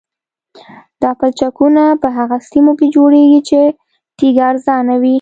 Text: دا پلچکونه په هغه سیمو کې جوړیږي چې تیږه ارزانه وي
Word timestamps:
دا 1.01 1.11
پلچکونه 1.19 1.83
په 2.01 2.07
هغه 2.17 2.37
سیمو 2.49 2.73
کې 2.79 2.87
جوړیږي 2.95 3.41
چې 3.49 3.59
تیږه 4.17 4.43
ارزانه 4.51 4.93
وي 5.01 5.09